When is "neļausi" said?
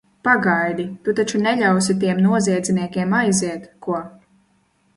1.43-1.97